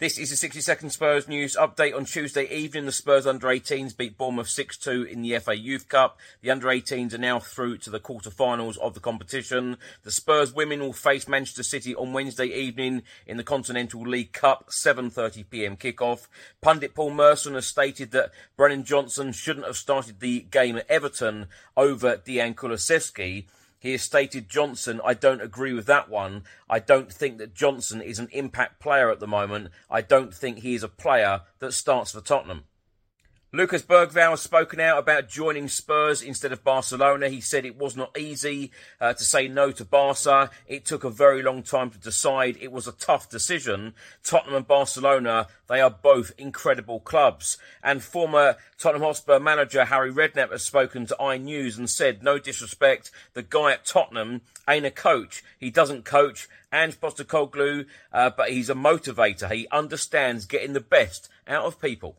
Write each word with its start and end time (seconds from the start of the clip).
This 0.00 0.16
is 0.16 0.30
the 0.30 0.36
60 0.36 0.60
second 0.60 0.90
Spurs 0.90 1.26
news 1.26 1.56
update 1.56 1.92
on 1.92 2.04
Tuesday 2.04 2.48
evening. 2.54 2.86
The 2.86 2.92
Spurs 2.92 3.26
under 3.26 3.48
18s 3.48 3.96
beat 3.96 4.16
Bournemouth 4.16 4.46
6-2 4.46 5.10
in 5.10 5.22
the 5.22 5.36
FA 5.40 5.58
Youth 5.58 5.88
Cup. 5.88 6.20
The 6.40 6.52
under 6.52 6.68
18s 6.68 7.14
are 7.14 7.18
now 7.18 7.40
through 7.40 7.78
to 7.78 7.90
the 7.90 7.98
quarter-finals 7.98 8.76
of 8.76 8.94
the 8.94 9.00
competition. 9.00 9.76
The 10.04 10.12
Spurs 10.12 10.54
women 10.54 10.78
will 10.78 10.92
face 10.92 11.26
Manchester 11.26 11.64
City 11.64 11.96
on 11.96 12.12
Wednesday 12.12 12.46
evening 12.46 13.02
in 13.26 13.38
the 13.38 13.42
Continental 13.42 14.02
League 14.02 14.32
Cup, 14.32 14.68
7.30pm 14.68 15.76
kickoff. 15.76 16.28
Pundit 16.60 16.94
Paul 16.94 17.10
Merson 17.10 17.54
has 17.54 17.66
stated 17.66 18.12
that 18.12 18.30
Brennan 18.56 18.84
Johnson 18.84 19.32
shouldn't 19.32 19.66
have 19.66 19.76
started 19.76 20.20
the 20.20 20.42
game 20.42 20.76
at 20.76 20.88
Everton 20.88 21.48
over 21.76 22.16
Dejan 22.18 22.54
Kulusevski. 22.54 23.46
He 23.80 23.92
has 23.92 24.02
stated 24.02 24.48
Johnson, 24.48 25.00
I 25.04 25.14
don't 25.14 25.40
agree 25.40 25.72
with 25.72 25.86
that 25.86 26.08
one. 26.08 26.44
I 26.68 26.78
don't 26.78 27.12
think 27.12 27.38
that 27.38 27.54
Johnson 27.54 28.02
is 28.02 28.18
an 28.18 28.28
impact 28.32 28.80
player 28.80 29.10
at 29.10 29.20
the 29.20 29.26
moment. 29.26 29.70
I 29.90 30.00
don't 30.00 30.34
think 30.34 30.58
he 30.58 30.74
is 30.74 30.82
a 30.82 30.88
player 30.88 31.42
that 31.60 31.72
starts 31.72 32.12
for 32.12 32.20
Tottenham. 32.20 32.64
Lucas 33.50 33.80
Bergvall 33.80 34.28
has 34.28 34.42
spoken 34.42 34.78
out 34.78 34.98
about 34.98 35.30
joining 35.30 35.68
Spurs 35.68 36.20
instead 36.20 36.52
of 36.52 36.62
Barcelona. 36.62 37.30
He 37.30 37.40
said 37.40 37.64
it 37.64 37.78
was 37.78 37.96
not 37.96 38.18
easy 38.18 38.70
uh, 39.00 39.14
to 39.14 39.24
say 39.24 39.48
no 39.48 39.70
to 39.70 39.86
Barca. 39.86 40.50
It 40.66 40.84
took 40.84 41.02
a 41.02 41.08
very 41.08 41.42
long 41.42 41.62
time 41.62 41.88
to 41.88 41.98
decide. 41.98 42.58
It 42.60 42.70
was 42.70 42.86
a 42.86 42.92
tough 42.92 43.30
decision. 43.30 43.94
Tottenham 44.22 44.54
and 44.54 44.66
Barcelona, 44.66 45.46
they 45.66 45.80
are 45.80 45.88
both 45.88 46.32
incredible 46.36 47.00
clubs. 47.00 47.56
And 47.82 48.02
former 48.02 48.56
Tottenham 48.76 49.04
Hotspur 49.04 49.38
manager 49.38 49.86
Harry 49.86 50.12
Redknapp 50.12 50.52
has 50.52 50.62
spoken 50.62 51.06
to 51.06 51.16
iNews 51.18 51.78
and 51.78 51.88
said, 51.88 52.22
no 52.22 52.38
disrespect, 52.38 53.10
the 53.32 53.42
guy 53.42 53.72
at 53.72 53.86
Tottenham 53.86 54.42
ain't 54.68 54.84
a 54.84 54.90
coach. 54.90 55.42
He 55.58 55.70
doesn't 55.70 56.04
coach. 56.04 56.50
Ange 56.70 57.00
Postecoglou, 57.00 57.86
uh, 58.12 58.28
but 58.28 58.50
he's 58.50 58.68
a 58.68 58.74
motivator. 58.74 59.50
He 59.50 59.66
understands 59.72 60.44
getting 60.44 60.74
the 60.74 60.80
best 60.80 61.30
out 61.46 61.64
of 61.64 61.80
people. 61.80 62.18